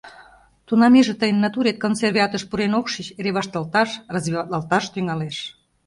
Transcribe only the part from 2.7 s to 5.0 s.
ок шич, эре вашталташ, развиватлалташ